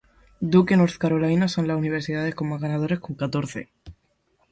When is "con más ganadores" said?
2.33-2.99